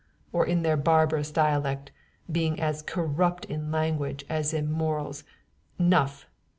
[0.33, 1.91] or, in their barbarous dialect,
[2.31, 5.23] being as corrupt in language as in morals,
[5.77, 6.25] 'Nuff!'